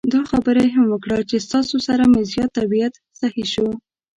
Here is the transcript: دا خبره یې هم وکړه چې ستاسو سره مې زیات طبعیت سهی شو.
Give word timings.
دا 0.13 0.21
خبره 0.31 0.61
یې 0.65 0.71
هم 0.75 0.85
وکړه 0.89 1.17
چې 1.29 1.43
ستاسو 1.45 1.75
سره 1.87 2.03
مې 2.11 2.21
زیات 2.31 2.51
طبعیت 2.59 2.93
سهی 3.19 3.45
شو. 3.53 3.67